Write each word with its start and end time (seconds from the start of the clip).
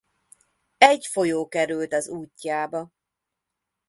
Egy 0.77 1.05
folyó 1.05 1.47
került 1.47 1.93
az 1.93 2.07
útjába. 2.09 2.91